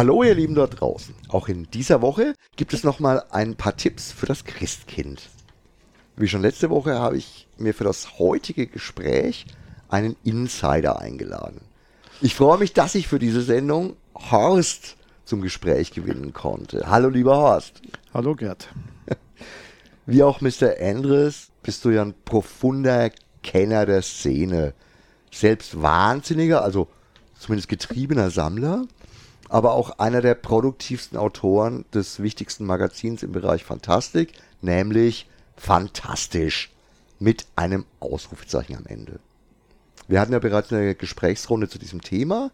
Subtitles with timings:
[0.00, 1.14] Hallo ihr Lieben dort draußen.
[1.28, 5.28] Auch in dieser Woche gibt es nochmal ein paar Tipps für das Christkind.
[6.16, 9.44] Wie schon letzte Woche habe ich mir für das heutige Gespräch
[9.90, 11.60] einen Insider eingeladen.
[12.22, 16.84] Ich freue mich, dass ich für diese Sendung Horst zum Gespräch gewinnen konnte.
[16.86, 17.82] Hallo lieber Horst.
[18.14, 18.70] Hallo Gerd.
[20.06, 20.80] Wie auch Mr.
[20.80, 23.10] Andres bist du ja ein profunder
[23.42, 24.72] Kenner der Szene.
[25.30, 26.88] Selbst wahnsinniger, also
[27.38, 28.86] zumindest getriebener Sammler,
[29.50, 34.32] aber auch einer der produktivsten Autoren des wichtigsten Magazins im Bereich Fantastik,
[34.62, 36.70] nämlich Fantastisch
[37.18, 39.18] mit einem Ausrufezeichen am Ende.
[40.06, 42.52] Wir hatten ja bereits eine Gesprächsrunde zu diesem Thema,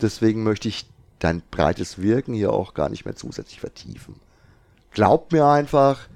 [0.00, 0.86] deswegen möchte ich
[1.20, 4.16] dein breites Wirken hier auch gar nicht mehr zusätzlich vertiefen.
[4.92, 6.06] Glaub mir einfach,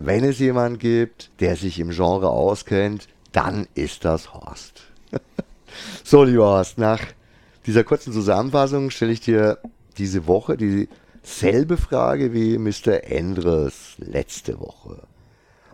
[0.00, 4.82] wenn es jemanden gibt, der sich im Genre auskennt, dann ist das Horst.
[6.04, 7.00] so, lieber Horst, nach
[7.70, 9.58] dieser kurzen Zusammenfassung stelle ich dir
[9.96, 13.04] diese Woche dieselbe Frage wie Mr.
[13.04, 15.04] Endres letzte Woche.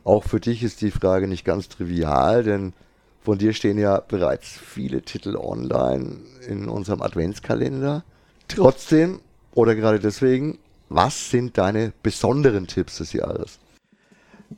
[0.04, 2.74] Auch für dich ist die Frage nicht ganz trivial, denn
[3.22, 8.04] von dir stehen ja bereits viele Titel online in unserem Adventskalender.
[8.46, 9.20] Trotzdem,
[9.54, 10.58] oder gerade deswegen,
[10.90, 13.58] was sind deine besonderen Tipps des Jahres?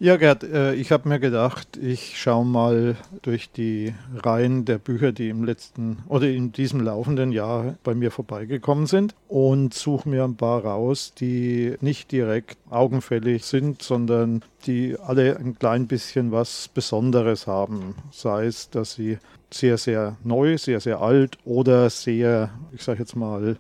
[0.01, 5.13] Ja, Gerd, äh, ich habe mir gedacht, ich schaue mal durch die Reihen der Bücher,
[5.13, 10.25] die im letzten oder in diesem laufenden Jahr bei mir vorbeigekommen sind und suche mir
[10.25, 16.69] ein paar raus, die nicht direkt augenfällig sind, sondern die alle ein klein bisschen was
[16.69, 17.95] Besonderes haben.
[18.13, 19.19] Sei es, dass sie
[19.51, 23.57] sehr, sehr neu, sehr, sehr alt oder sehr, ich sage jetzt mal,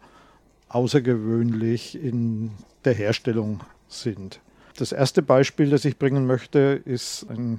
[0.68, 2.50] außergewöhnlich in
[2.84, 4.40] der Herstellung sind.
[4.78, 7.58] Das erste Beispiel, das ich bringen möchte, ist ein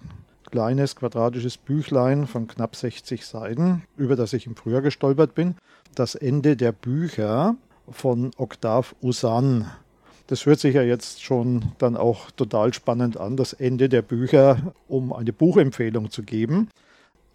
[0.52, 5.56] kleines quadratisches Büchlein von knapp 60 Seiten, über das ich im Frühjahr gestolpert bin.
[5.96, 7.58] Das Ende der Bücher
[7.92, 9.70] von Octave Usan.
[10.28, 14.74] Das hört sich ja jetzt schon dann auch total spannend an, das Ende der Bücher,
[14.88, 16.70] um eine Buchempfehlung zu geben.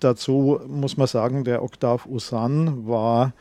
[0.00, 3.34] Dazu muss man sagen, der Octave Usan war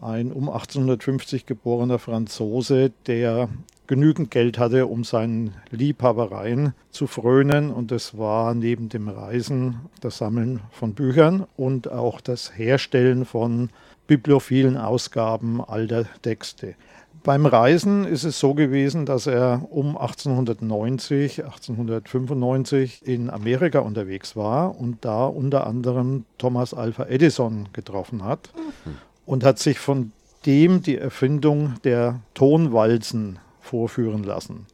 [0.00, 3.48] ein um 1850 geborener Franzose, der
[3.86, 7.70] genügend Geld hatte, um seinen Liebhabereien zu frönen.
[7.70, 13.70] Und das war neben dem Reisen das Sammeln von Büchern und auch das Herstellen von
[14.06, 16.74] bibliophilen Ausgaben alter Texte.
[17.22, 24.78] Beim Reisen ist es so gewesen, dass er um 1890, 1895 in Amerika unterwegs war
[24.78, 28.96] und da unter anderem Thomas Alpha Edison getroffen hat mhm.
[29.24, 30.12] und hat sich von
[30.44, 34.66] dem die Erfindung der Tonwalzen vorführen lassen.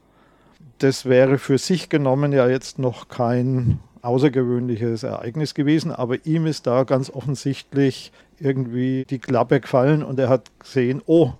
[0.78, 6.66] Das wäre für sich genommen ja jetzt noch kein außergewöhnliches Ereignis gewesen, aber ihm ist
[6.66, 11.32] da ganz offensichtlich irgendwie die Klappe gefallen und er hat gesehen, oh,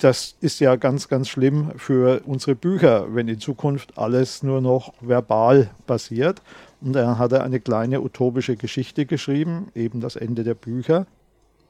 [0.00, 4.94] das ist ja ganz, ganz schlimm für unsere Bücher, wenn in Zukunft alles nur noch
[5.00, 6.42] verbal basiert.
[6.80, 11.06] Und er hat eine kleine utopische Geschichte geschrieben, eben das Ende der Bücher.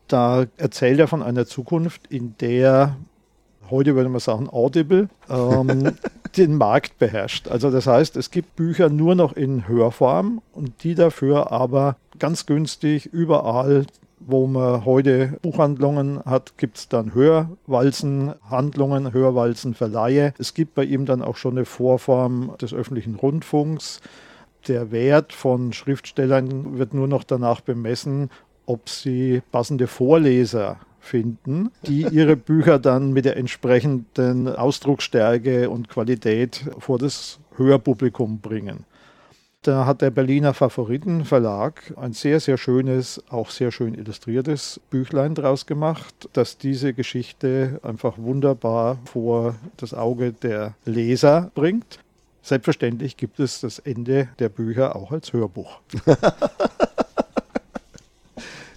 [0.07, 2.97] Da erzählt er von einer Zukunft, in der
[3.71, 5.93] heute würde man sagen Audible, ähm,
[6.37, 7.49] den Markt beherrscht.
[7.49, 12.47] Also das heißt, es gibt Bücher nur noch in Hörform und die dafür aber ganz
[12.47, 13.87] günstig überall
[14.21, 20.35] wo man heute Buchhandlungen hat, gibt es dann Hörwalzenhandlungen, Hörwalzenverleihe.
[20.39, 24.01] Es gibt bei ihm dann auch schon eine Vorform des öffentlichen Rundfunks.
[24.69, 28.31] Der Wert von Schriftstellern wird nur noch danach bemessen,
[28.67, 36.65] ob sie passende Vorleser finden, die ihre Bücher dann mit der entsprechenden Ausdrucksstärke und Qualität
[36.79, 38.85] vor das Hörpublikum bringen.
[39.63, 45.67] Da hat der Berliner Favoritenverlag ein sehr, sehr schönes, auch sehr schön illustriertes Büchlein draus
[45.67, 51.99] gemacht, das diese Geschichte einfach wunderbar vor das Auge der Leser bringt.
[52.41, 55.81] Selbstverständlich gibt es das Ende der Bücher auch als Hörbuch.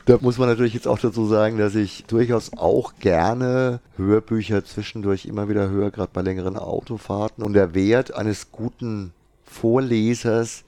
[0.05, 5.25] Da muss man natürlich jetzt auch dazu sagen, dass ich durchaus auch gerne Hörbücher zwischendurch
[5.25, 7.41] immer wieder höre, gerade bei längeren Autofahrten.
[7.41, 9.13] Und der Wert eines guten
[9.45, 10.65] Vorlesers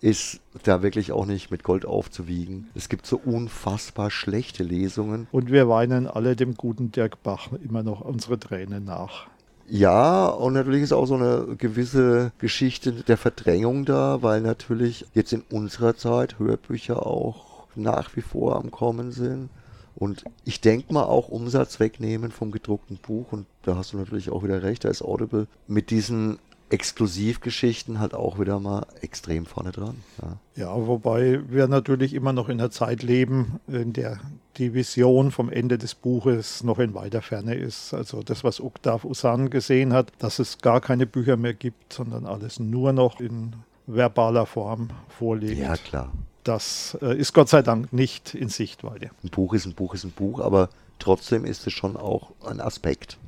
[0.00, 2.68] ist da wirklich auch nicht mit Gold aufzuwiegen.
[2.74, 5.26] Es gibt so unfassbar schlechte Lesungen.
[5.32, 9.26] Und wir weinen alle dem guten Dirk Bach immer noch unsere Tränen nach.
[9.68, 15.34] Ja, und natürlich ist auch so eine gewisse Geschichte der Verdrängung da, weil natürlich jetzt
[15.34, 19.50] in unserer Zeit Hörbücher auch nach wie vor am Kommen sind.
[19.94, 23.32] Und ich denke mal auch Umsatz wegnehmen vom gedruckten Buch.
[23.32, 26.38] Und da hast du natürlich auch wieder recht, da ist Audible mit diesen
[26.70, 29.96] Exklusivgeschichten halt auch wieder mal extrem vorne dran.
[30.20, 30.36] Ja.
[30.54, 34.20] ja, wobei wir natürlich immer noch in einer Zeit leben, in der
[34.58, 37.94] die Vision vom Ende des Buches noch in weiter Ferne ist.
[37.94, 42.26] Also das, was Octave Usan gesehen hat, dass es gar keine Bücher mehr gibt, sondern
[42.26, 43.54] alles nur noch in
[43.86, 45.58] verbaler Form vorliegt.
[45.58, 46.12] Ja, klar.
[46.44, 49.10] Das äh, ist Gott sei Dank nicht in Sichtweite.
[49.22, 52.60] Ein Buch ist ein Buch ist ein Buch, aber trotzdem ist es schon auch ein
[52.60, 53.18] Aspekt.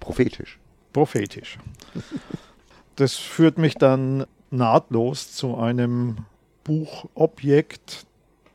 [0.00, 0.58] Prophetisch.
[0.92, 1.58] Prophetisch.
[2.96, 6.16] Das führt mich dann nahtlos zu einem
[6.64, 8.04] Buchobjekt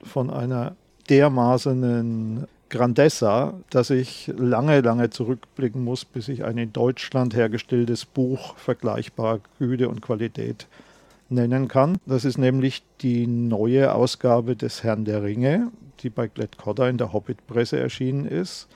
[0.03, 0.75] von einer
[1.09, 8.57] dermaßenen Grandessa, dass ich lange, lange zurückblicken muss, bis ich ein in Deutschland hergestelltes Buch
[8.57, 10.67] vergleichbarer Güte und Qualität
[11.33, 11.97] nennen kann.
[12.05, 17.13] Das ist nämlich die neue Ausgabe des Herrn der Ringe, die bei Gladcotta in der
[17.13, 18.67] Hobbit-Presse erschienen ist.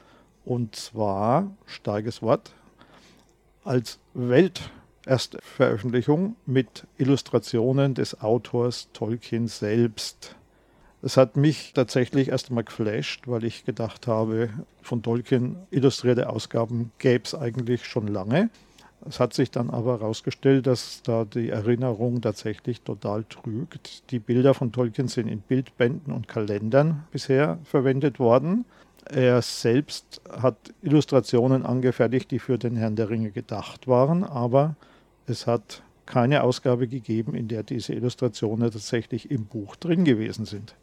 [0.45, 2.51] Und zwar, steiges Wort,
[3.63, 10.35] als Welterstveröffentlichung mit Illustrationen des Autors Tolkien selbst.
[11.01, 14.49] Es hat mich tatsächlich erst einmal geflasht, weil ich gedacht habe,
[14.81, 18.49] von Tolkien illustrierte Ausgaben gäbe es eigentlich schon lange.
[19.05, 24.11] Es hat sich dann aber herausgestellt, dass da die Erinnerung tatsächlich total trügt.
[24.11, 28.65] Die Bilder von Tolkien sind in Bildbänden und Kalendern bisher verwendet worden.
[29.05, 34.75] Er selbst hat Illustrationen angefertigt, die für den Herrn der Ringe gedacht waren, aber
[35.27, 40.75] es hat keine Ausgabe gegeben, in der diese Illustrationen tatsächlich im Buch drin gewesen sind.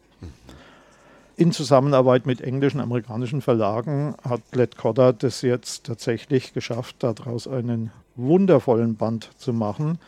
[1.35, 7.91] In Zusammenarbeit mit englischen, amerikanischen Verlagen hat Glad Cotter das jetzt tatsächlich geschafft, daraus einen
[8.15, 9.99] wundervollen Band zu machen,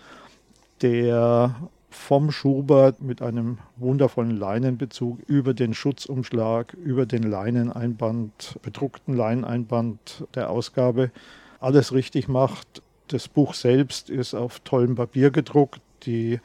[0.81, 1.56] der
[1.89, 10.50] vom Schubert mit einem wundervollen Leinenbezug über den Schutzumschlag, über den Leineneinband, bedruckten Leineneinband der
[10.50, 11.12] Ausgabe
[11.59, 12.81] alles richtig macht.
[13.07, 15.81] Das Buch selbst ist auf tollem Papier gedruckt.
[16.03, 16.39] Die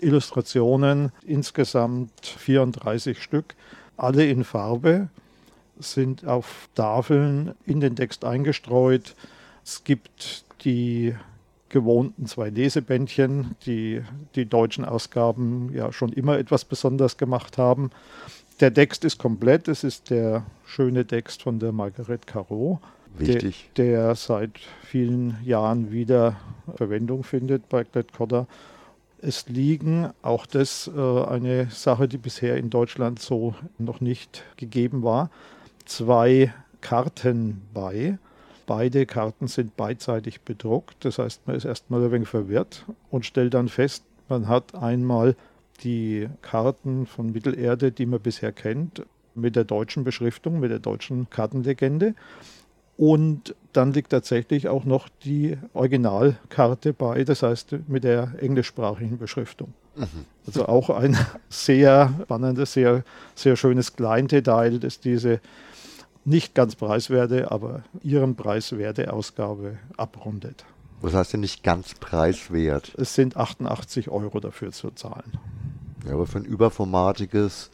[0.00, 3.54] Illustrationen, insgesamt 34 Stück,
[3.96, 5.08] alle in Farbe,
[5.78, 9.16] sind auf Tafeln in den Text eingestreut.
[9.64, 11.14] Es gibt die
[11.68, 14.02] gewohnten zwei Lesebändchen, die
[14.34, 17.90] die deutschen Ausgaben ja schon immer etwas besonders gemacht haben.
[18.60, 22.80] Der Text ist komplett, es ist der schöne Text von der Marguerite Caro,
[23.16, 23.70] Wichtig.
[23.76, 26.36] Der, der seit vielen Jahren wieder
[26.76, 28.46] Verwendung findet bei Glad Cotta
[29.24, 35.02] es liegen, auch das äh, eine Sache, die bisher in Deutschland so noch nicht gegeben
[35.02, 35.30] war,
[35.86, 38.18] zwei Karten bei.
[38.66, 41.04] Beide Karten sind beidseitig bedruckt.
[41.04, 45.36] Das heißt, man ist erstmal ein wenig verwirrt und stellt dann fest, man hat einmal
[45.82, 49.02] die Karten von Mittelerde, die man bisher kennt,
[49.34, 52.14] mit der deutschen Beschriftung, mit der deutschen Kartenlegende.
[52.96, 59.74] Und dann liegt tatsächlich auch noch die Originalkarte bei, das heißt mit der englischsprachigen Beschriftung.
[59.96, 60.26] Mhm.
[60.46, 61.16] Also auch ein
[61.48, 63.02] sehr spannendes, sehr,
[63.34, 65.40] sehr schönes Kleindetail, das diese
[66.24, 70.64] nicht ganz preiswerte, aber ihren preiswerte Ausgabe abrundet.
[71.00, 72.94] Was heißt denn nicht ganz preiswert?
[72.96, 75.38] Es sind 88 Euro dafür zu zahlen.
[76.06, 77.70] Ja, aber für ein überformatiges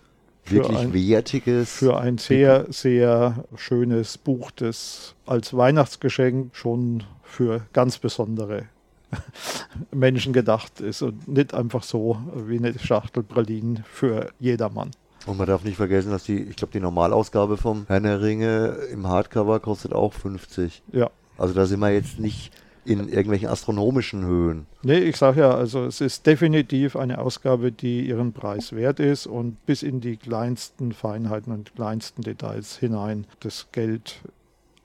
[0.47, 1.71] wirklich ein, wertiges.
[1.71, 8.65] Für ein sehr, sehr schönes Buch, das als Weihnachtsgeschenk schon für ganz besondere
[9.93, 14.91] Menschen gedacht ist und nicht einfach so wie eine Schachtel Pralinen für jedermann.
[15.27, 18.77] Und man darf nicht vergessen, dass die, ich glaube, die Normalausgabe vom Herrn der Ringe
[18.93, 20.83] im Hardcover kostet auch 50.
[20.93, 21.11] Ja.
[21.37, 22.53] Also da sind wir jetzt nicht
[22.85, 24.67] in irgendwelchen astronomischen Höhen.
[24.83, 29.27] Nee, ich sage ja, also es ist definitiv eine Ausgabe, die ihren Preis wert ist
[29.27, 34.23] und bis in die kleinsten Feinheiten und kleinsten Details hinein das Geld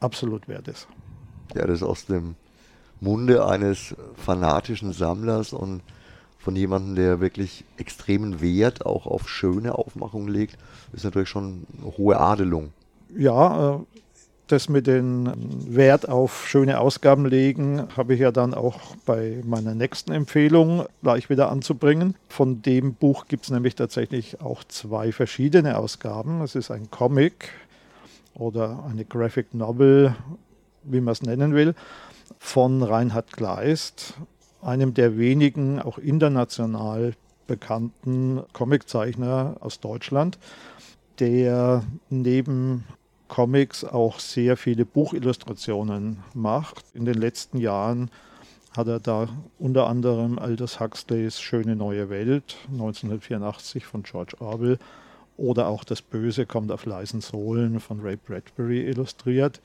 [0.02, 0.88] absolut wert ist.
[1.56, 2.36] Ja, das ist aus dem
[3.00, 5.82] Munde eines fanatischen Sammlers und
[6.46, 10.58] von jemandem, der wirklich extremen Wert auch auf schöne Aufmachungen legt,
[10.94, 12.72] ist natürlich schon eine hohe Adelung.
[13.18, 13.80] Ja, äh,
[14.46, 15.34] das mit dem
[15.68, 21.32] Wert auf schöne Ausgaben legen, habe ich ja dann auch bei meiner nächsten Empfehlung gleich
[21.32, 22.16] wieder anzubringen.
[22.30, 26.42] Von dem Buch gibt es nämlich tatsächlich auch zwei verschiedene Ausgaben.
[26.42, 27.50] Es ist ein Comic
[28.36, 30.16] oder eine Graphic Novel,
[30.84, 31.74] wie man es nennen will,
[32.38, 34.14] von Reinhard Kleist,
[34.66, 37.14] einem der wenigen auch international
[37.48, 40.40] bekannten Comiczeichner aus Deutschland,
[41.20, 42.84] der neben
[43.28, 46.86] Comics auch sehr viele Buchillustrationen macht.
[46.94, 48.10] In den letzten Jahren
[48.76, 54.78] hat er da unter anderem Aldous Huxleys Schöne neue Welt 1984 von George Orwell
[55.38, 59.62] oder auch Das Böse kommt auf leisen Sohlen von Ray Bradbury illustriert.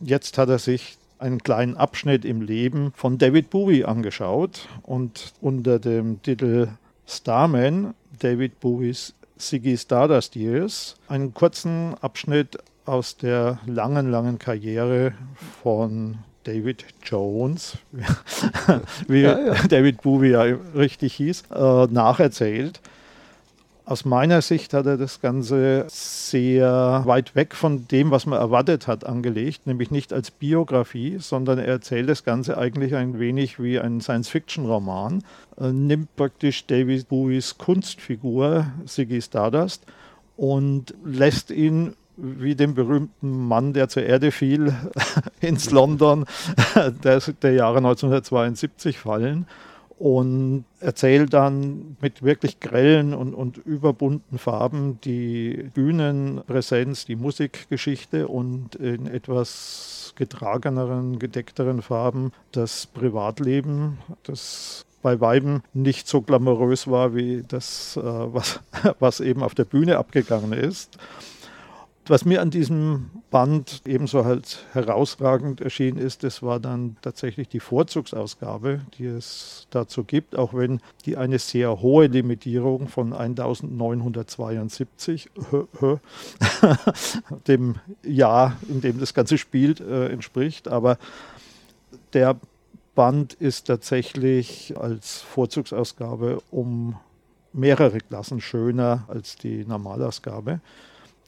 [0.00, 5.78] Jetzt hat er sich einen kleinen Abschnitt im Leben von David Bowie angeschaut und unter
[5.78, 6.68] dem Titel
[7.06, 15.14] Starman, David Bowies Ziggy Stardust Years, einen kurzen Abschnitt aus der langen, langen Karriere
[15.62, 17.78] von David Jones,
[19.08, 19.54] wie ja, ja.
[19.66, 20.42] David Bowie ja
[20.76, 22.82] richtig hieß, äh, nacherzählt.
[23.86, 28.86] Aus meiner Sicht hat er das Ganze sehr weit weg von dem, was man erwartet
[28.86, 33.78] hat, angelegt, nämlich nicht als Biografie, sondern er erzählt das Ganze eigentlich ein wenig wie
[33.78, 35.22] ein Science-Fiction-Roman,
[35.58, 39.84] er nimmt praktisch David Bowies Kunstfigur Ziggy Stardust
[40.38, 44.74] und lässt ihn wie den berühmten Mann, der zur Erde fiel,
[45.42, 46.24] ins London
[47.04, 49.46] der Jahre 1972 fallen
[50.04, 58.74] und erzählt dann mit wirklich grellen und, und überbunten Farben die Bühnenpräsenz, die Musikgeschichte und
[58.74, 67.42] in etwas getrageneren, gedeckteren Farben das Privatleben, das bei Weiben nicht so glamourös war wie
[67.48, 68.60] das, äh, was,
[68.98, 70.98] was eben auf der Bühne abgegangen ist.
[72.06, 77.60] Was mir an diesem Band ebenso halt herausragend erschienen ist, das war dann tatsächlich die
[77.60, 85.30] Vorzugsausgabe, die es dazu gibt, auch wenn die eine sehr hohe Limitierung von 1972,
[87.48, 90.68] dem Jahr, in dem das Ganze spielt, äh, entspricht.
[90.68, 90.98] Aber
[92.12, 92.36] der
[92.94, 96.96] Band ist tatsächlich als Vorzugsausgabe um
[97.54, 100.60] mehrere Klassen schöner als die Normalausgabe.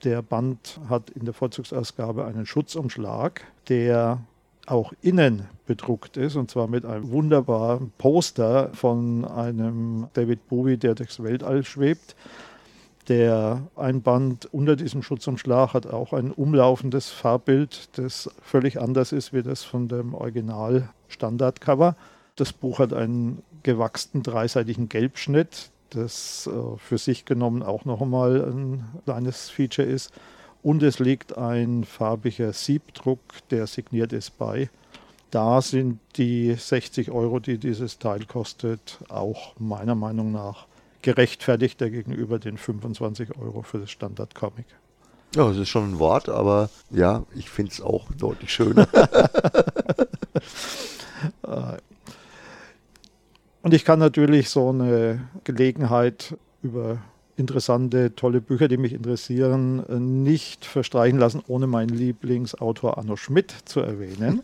[0.04, 4.20] Der Band hat in der Vorzugsausgabe einen Schutzumschlag, der
[4.66, 10.94] auch innen bedruckt ist, und zwar mit einem wunderbaren Poster von einem David Bowie, der
[10.94, 12.14] durchs Weltall schwebt.
[13.08, 19.42] Der Einband unter diesem Schutzumschlag hat auch ein umlaufendes Farbbild, das völlig anders ist wie
[19.42, 21.94] das von dem Original Standardcover.
[22.34, 28.44] Das Buch hat einen gewachsenen dreiseitigen Gelbschnitt, das äh, für sich genommen auch noch einmal
[28.44, 30.12] ein kleines Feature ist.
[30.62, 34.68] Und es liegt ein farbiger Siebdruck, der signiert ist bei.
[35.30, 40.66] Da sind die 60 Euro, die dieses Teil kostet, auch meiner Meinung nach
[41.02, 44.66] gerechtfertigter gegenüber den 25 Euro für das Standard-Comic.
[45.34, 48.88] Ja, das ist schon ein Wort, aber ja, ich finde es auch deutlich schöner.
[53.66, 56.98] Und ich kann natürlich so eine Gelegenheit über
[57.36, 63.80] interessante, tolle Bücher, die mich interessieren, nicht verstreichen lassen, ohne meinen Lieblingsautor Arno Schmidt zu
[63.80, 64.40] erwähnen.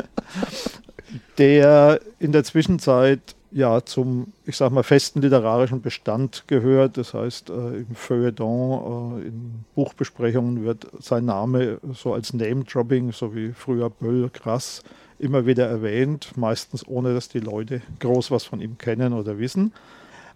[1.36, 6.96] der in der Zwischenzeit ja zum, ich sag mal, festen literarischen Bestand gehört.
[6.96, 13.34] Das heißt, äh, im Feuilleton, äh, in Buchbesprechungen wird sein Name so als Name-Dropping, so
[13.34, 14.82] wie früher Böll, Krass,
[15.18, 19.72] immer wieder erwähnt, meistens ohne dass die Leute groß was von ihm kennen oder wissen.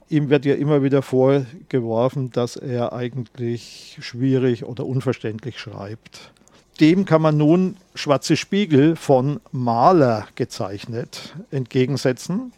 [0.08, 6.32] Ihm wird ja immer wieder vorgeworfen, dass er eigentlich schwierig oder unverständlich schreibt.
[6.80, 12.52] Dem kann man nun Schwarze Spiegel von Mahler gezeichnet entgegensetzen.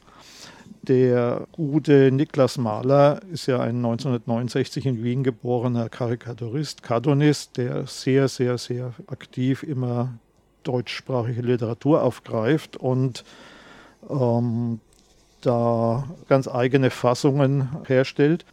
[0.83, 8.29] Der gute Niklas Mahler ist ja ein 1969 in Wien geborener Karikaturist, Cartoonist, der sehr,
[8.29, 10.15] sehr, sehr aktiv immer
[10.63, 13.25] deutschsprachige Literatur aufgreift und
[14.09, 14.81] ähm,
[15.41, 18.45] da ganz eigene Fassungen herstellt.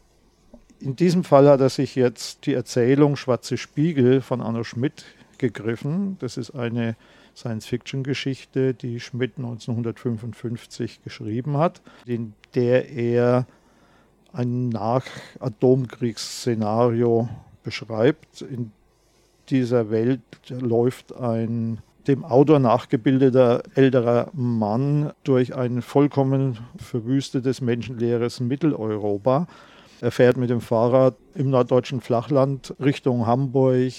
[0.79, 5.05] In diesem Fall hat er sich jetzt die Erzählung Schwarze Spiegel von Arno Schmidt
[5.37, 6.17] gegriffen.
[6.19, 6.95] Das ist eine
[7.35, 13.45] Science-Fiction-Geschichte, die Schmidt 1955 geschrieben hat, in der er
[14.33, 17.29] ein Nach-Atomkriegsszenario
[17.63, 18.41] beschreibt.
[18.41, 18.71] In
[19.49, 29.47] dieser Welt läuft ein dem Autor nachgebildeter älterer Mann durch ein vollkommen verwüstetes, menschenleeres Mitteleuropa.
[30.01, 33.91] Er fährt mit dem Fahrrad im norddeutschen Flachland Richtung Hamburg,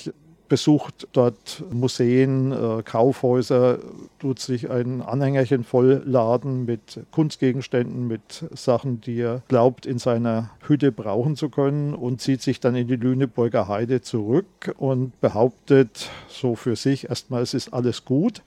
[0.51, 3.79] besucht dort Museen, äh, Kaufhäuser,
[4.19, 10.91] tut sich ein Anhängerchen vollladen mit Kunstgegenständen, mit Sachen, die er glaubt, in seiner Hütte
[10.93, 16.57] brauchen zu können und zieht sich dann in die Lüneburger Heide zurück und behauptet so
[16.57, 18.43] für sich erstmal, es ist alles gut.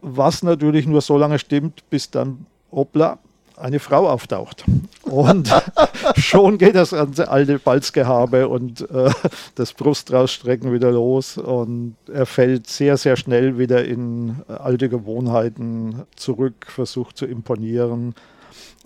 [0.00, 3.18] Was natürlich nur so lange stimmt, bis dann, hoppla,
[3.60, 4.64] eine Frau auftaucht.
[5.02, 5.50] Und
[6.16, 9.10] schon geht das ganze alte Balzgehabe und äh,
[9.54, 11.38] das Brustrausstrecken wieder los.
[11.38, 18.14] Und er fällt sehr, sehr schnell wieder in alte Gewohnheiten zurück, versucht zu imponieren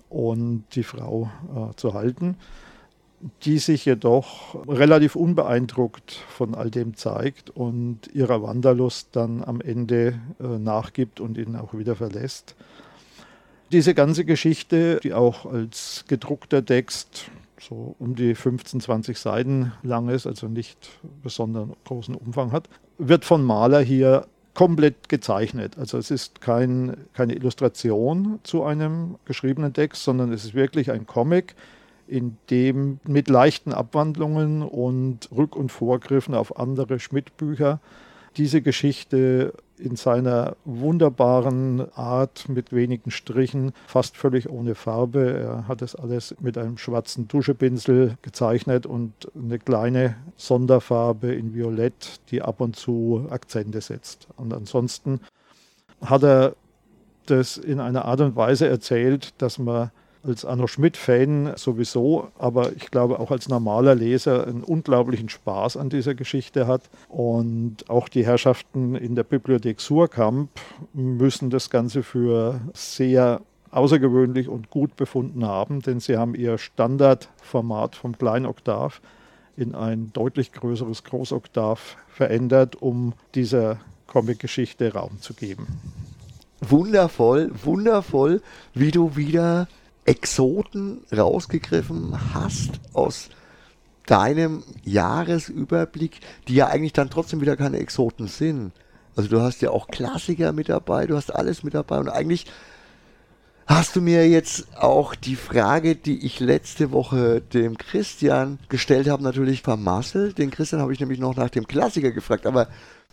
[0.09, 2.37] und die Frau äh, zu halten.
[3.45, 10.19] die sich jedoch relativ unbeeindruckt von all dem zeigt und ihrer Wanderlust dann am Ende
[10.41, 12.55] äh, nachgibt und ihn auch wieder verlässt.
[13.73, 20.09] Diese ganze Geschichte, die auch als gedruckter Text so um die 15, 20 Seiten lang
[20.09, 20.91] ist, also nicht
[21.23, 25.79] besonders großen Umfang hat, wird von Maler hier komplett gezeichnet.
[25.79, 31.07] Also es ist kein, keine Illustration zu einem geschriebenen Text, sondern es ist wirklich ein
[31.07, 31.55] Comic,
[32.07, 37.79] in dem mit leichten Abwandlungen und Rück- und Vorgriffen auf andere Schmidt-Bücher
[38.37, 45.39] diese Geschichte in seiner wunderbaren Art mit wenigen Strichen, fast völlig ohne Farbe.
[45.39, 52.21] Er hat es alles mit einem schwarzen Tuschepinsel gezeichnet und eine kleine Sonderfarbe in Violett,
[52.31, 54.27] die ab und zu Akzente setzt.
[54.37, 55.19] Und ansonsten
[56.01, 56.55] hat er
[57.25, 59.91] das in einer Art und Weise erzählt, dass man
[60.25, 65.89] als Arno Schmidt-Fan sowieso, aber ich glaube auch als normaler Leser einen unglaublichen Spaß an
[65.89, 66.81] dieser Geschichte hat.
[67.09, 70.49] Und auch die Herrschaften in der Bibliothek Surkamp
[70.93, 77.95] müssen das Ganze für sehr außergewöhnlich und gut befunden haben, denn sie haben ihr Standardformat
[77.95, 79.01] vom Kleinoktav
[79.57, 85.67] in ein deutlich größeres Großoktav verändert, um dieser Comic-Geschichte Raum zu geben.
[86.61, 88.41] Wundervoll, wundervoll,
[88.73, 89.67] wie du wieder
[90.05, 93.29] Exoten rausgegriffen hast aus
[94.05, 98.73] deinem Jahresüberblick, die ja eigentlich dann trotzdem wieder keine Exoten sind.
[99.15, 102.45] Also du hast ja auch Klassiker mit dabei, du hast alles mit dabei und eigentlich
[103.65, 109.23] hast du mir jetzt auch die Frage, die ich letzte Woche dem Christian gestellt habe,
[109.23, 110.37] natürlich vermasselt.
[110.37, 112.67] Den Christian habe ich nämlich noch nach dem Klassiker gefragt, aber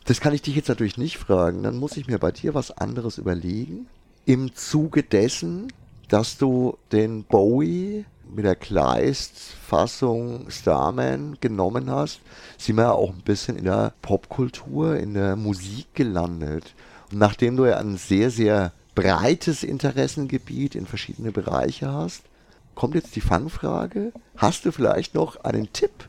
[0.06, 1.62] das kann ich dich jetzt natürlich nicht fragen.
[1.62, 3.86] Dann muss ich mir bei dir was anderes überlegen.
[4.26, 5.68] Im Zuge dessen
[6.10, 12.20] dass du den Bowie mit der Kleist-Fassung Starman genommen hast,
[12.58, 16.74] sind wir ja auch ein bisschen in der Popkultur, in der Musik gelandet.
[17.10, 22.22] Und nachdem du ja ein sehr, sehr breites Interessengebiet in verschiedene Bereiche hast,
[22.74, 24.12] kommt jetzt die Fangfrage.
[24.36, 26.08] Hast du vielleicht noch einen Tipp,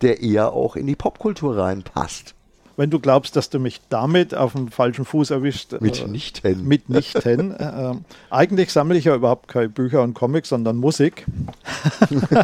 [0.00, 2.34] der eher auch in die Popkultur reinpasst?
[2.82, 5.80] Wenn du glaubst, dass du mich damit auf dem falschen Fuß erwischt.
[5.80, 6.50] Mitnichten.
[6.50, 7.52] Äh, mitnichten.
[7.52, 7.94] äh, äh,
[8.28, 11.24] eigentlich sammle ich ja überhaupt keine Bücher und Comics, sondern Musik.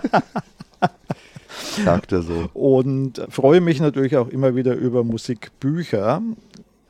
[1.85, 2.51] Sagt er so.
[2.55, 6.23] Und freue mich natürlich auch immer wieder über Musikbücher,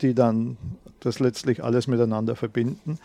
[0.01, 0.57] die dann
[0.99, 2.99] das letztlich alles miteinander verbinden.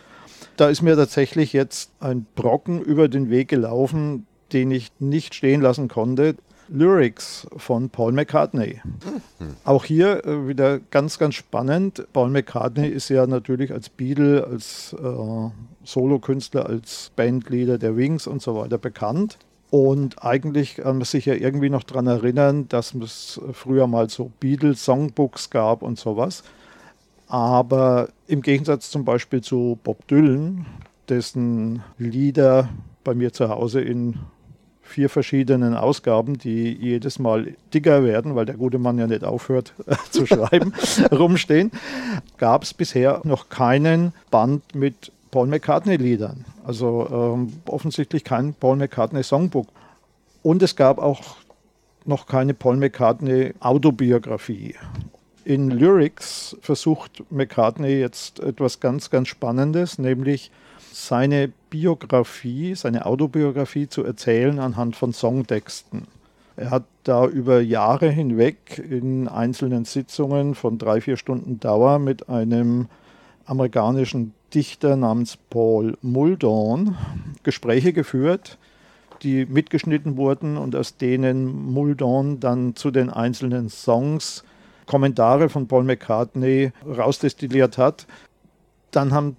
[0.59, 5.63] Da ist mir tatsächlich jetzt ein Brocken über den Weg gelaufen, den ich nicht stehen
[5.63, 6.35] lassen konnte.
[6.69, 8.81] Lyrics von Paul McCartney.
[9.65, 12.07] Auch hier äh, wieder ganz, ganz spannend.
[12.13, 15.51] Paul McCartney ist ja natürlich als Beatle, als äh,
[15.85, 19.39] Solokünstler, als Bandleader der Wings und so weiter bekannt.
[19.71, 24.31] Und eigentlich kann man sich ja irgendwie noch daran erinnern, dass es früher mal so
[24.39, 26.45] Beatles-Songbooks gab und sowas.
[27.27, 30.67] Aber im Gegensatz zum Beispiel zu Bob Dylan,
[31.09, 32.69] dessen Lieder
[33.03, 34.21] bei mir zu Hause in
[34.95, 39.75] vier verschiedenen Ausgaben, die jedes Mal dicker werden, weil der gute Mann ja nicht aufhört
[39.87, 40.73] äh, zu schreiben,
[41.13, 41.73] rumstehen,
[42.39, 46.45] gab es bisher noch keinen Band mit Paul McCartney-Liedern.
[46.65, 49.67] Also ähm, offensichtlich kein Paul McCartney-Songbook.
[50.45, 51.39] Und es gab auch
[52.05, 54.77] noch keine Paul McCartney-Autobiografie.
[55.45, 60.53] In Lyrics versucht McCartney jetzt etwas ganz, ganz Spannendes, nämlich
[60.95, 66.07] seine Biografie, seine Autobiografie zu erzählen anhand von Songtexten.
[66.57, 72.29] Er hat da über Jahre hinweg in einzelnen Sitzungen von drei, vier Stunden Dauer mit
[72.29, 72.87] einem
[73.45, 76.97] amerikanischen Dichter namens Paul Muldoon
[77.43, 78.57] Gespräche geführt,
[79.23, 84.45] die mitgeschnitten wurden und aus denen Muldoon dann zu den einzelnen Songs
[84.87, 88.07] Kommentare von Paul McCartney rausdestilliert hat.
[88.93, 89.37] Dann haben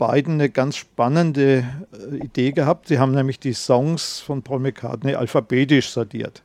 [0.00, 2.88] beiden eine ganz spannende äh, Idee gehabt.
[2.88, 6.42] Sie haben nämlich die Songs von Paul McCartney alphabetisch sortiert.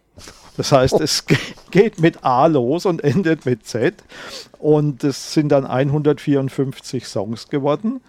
[0.58, 1.26] Das heißt, es
[1.72, 4.04] geht mit A los und endet mit Z.
[4.60, 8.02] Und es sind dann 154 Songs geworden.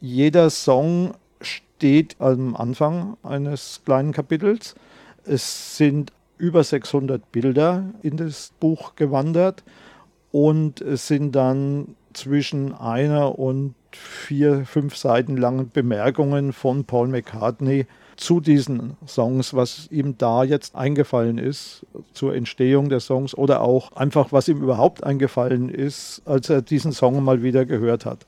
[0.00, 4.74] Jeder Song steht am Anfang eines kleinen Kapitels.
[5.24, 9.62] Es sind über 600 Bilder in das Buch gewandert
[10.32, 17.86] und es sind dann zwischen einer und vier, fünf Seiten langen Bemerkungen von Paul McCartney
[18.18, 23.92] zu diesen Songs, was ihm da jetzt eingefallen ist zur Entstehung der Songs oder auch
[23.92, 28.26] einfach, was ihm überhaupt eingefallen ist, als er diesen Song mal wieder gehört hat.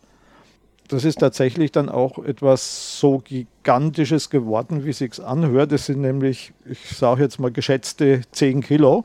[0.88, 5.70] das ist tatsächlich dann auch etwas so Gigantisches geworden, wie sich's anhört.
[5.70, 9.04] Das sind nämlich, ich sage jetzt mal, geschätzte 10 Kilo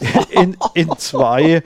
[0.30, 1.62] in, in zwei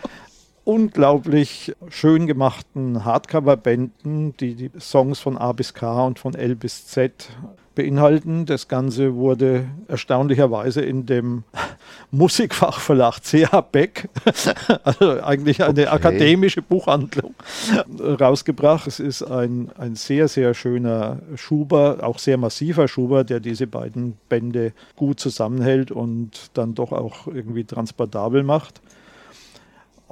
[0.65, 6.87] unglaublich schön gemachten Hardcover-Bänden, die die Songs von A bis K und von L bis
[6.87, 7.29] Z
[7.75, 8.47] beinhalten.
[8.47, 11.45] Das Ganze wurde erstaunlicherweise in dem
[12.11, 14.09] Musikfachverlag CH Beck,
[14.85, 15.87] also eigentlich eine okay.
[15.87, 17.35] akademische Buchhandlung,
[18.01, 18.87] rausgebracht.
[18.87, 24.17] Es ist ein, ein sehr, sehr schöner Schuber, auch sehr massiver Schuber, der diese beiden
[24.29, 28.81] Bände gut zusammenhält und dann doch auch irgendwie transportabel macht.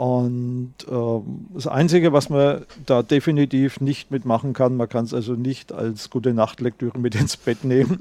[0.03, 1.21] Und äh,
[1.55, 6.11] das Einzige, was man da definitiv nicht mitmachen kann, man kann es also nicht als
[6.11, 7.99] gute Nachtlektüre mit ins Bett nehmen.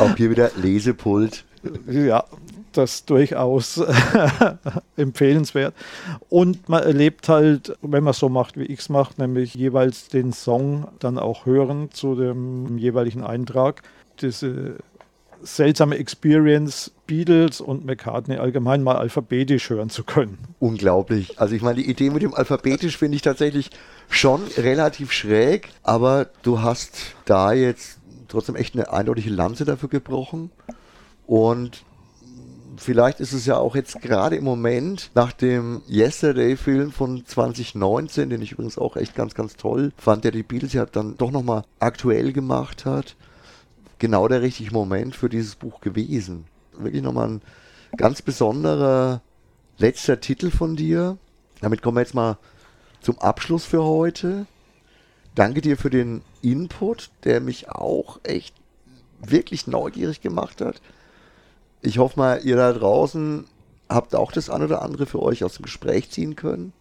[0.00, 1.44] Auch hier wieder Lesepult.
[1.88, 2.24] Ja,
[2.72, 3.80] das durchaus
[4.96, 5.72] empfehlenswert.
[6.28, 10.32] Und man erlebt halt, wenn man so macht, wie ich es mache, nämlich jeweils den
[10.32, 13.82] Song dann auch hören zu dem jeweiligen Eintrag.
[14.20, 14.78] Diese
[15.42, 20.38] seltsame Experience, Beatles und McCartney allgemein mal alphabetisch hören zu können.
[20.58, 21.38] Unglaublich.
[21.38, 23.70] Also ich meine, die Idee mit dem alphabetisch finde ich tatsächlich
[24.08, 30.50] schon relativ schräg, aber du hast da jetzt trotzdem echt eine eindeutige Lanze dafür gebrochen
[31.26, 31.84] und
[32.76, 38.42] vielleicht ist es ja auch jetzt gerade im Moment nach dem Yesterday-Film von 2019, den
[38.42, 41.64] ich übrigens auch echt ganz, ganz toll fand, der die Beatles ja dann doch nochmal
[41.78, 43.16] aktuell gemacht hat
[44.02, 46.44] genau der richtige Moment für dieses Buch gewesen.
[46.72, 47.42] Wirklich nochmal ein
[47.96, 49.22] ganz besonderer
[49.78, 51.18] letzter Titel von dir.
[51.60, 52.36] Damit kommen wir jetzt mal
[53.00, 54.46] zum Abschluss für heute.
[55.36, 58.56] Danke dir für den Input, der mich auch echt
[59.24, 60.82] wirklich neugierig gemacht hat.
[61.80, 63.44] Ich hoffe mal, ihr da draußen
[63.88, 66.72] habt auch das ein oder andere für euch aus dem Gespräch ziehen können.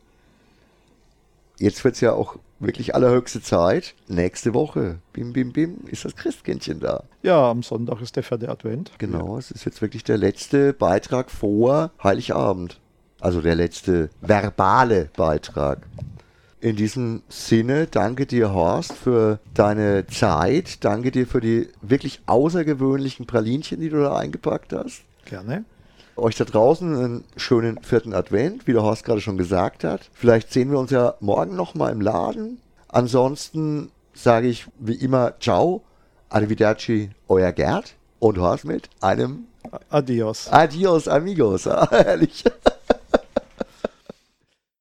[1.60, 3.96] Jetzt wird es ja auch wirklich allerhöchste Zeit.
[4.08, 7.04] Nächste Woche, bim, bim, bim, ist das Christkindchen da.
[7.24, 8.92] Ja, am Sonntag ist der vierte Advent.
[8.98, 12.80] Genau, es ist jetzt wirklich der letzte Beitrag vor Heiligabend.
[13.20, 15.86] Also der letzte verbale Beitrag.
[16.60, 20.84] In diesem Sinne, danke dir, Horst, für deine Zeit.
[20.84, 25.02] Danke dir für die wirklich außergewöhnlichen Pralinchen, die du da eingepackt hast.
[25.26, 25.66] Gerne
[26.16, 30.10] euch da draußen einen schönen vierten Advent, wie der Horst gerade schon gesagt hat.
[30.14, 32.60] Vielleicht sehen wir uns ja morgen nochmal im Laden.
[32.88, 35.84] Ansonsten sage ich wie immer Ciao,
[36.30, 39.46] Arrivederci, euer Gerd und Horst mit einem
[39.90, 40.48] Adios.
[40.50, 41.66] Adios, amigos.
[41.90, 42.44] Herrlich.